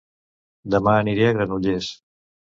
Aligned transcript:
Dema 0.75 0.93
aniré 1.01 1.27
a 1.27 1.35
Granollers 1.39 1.91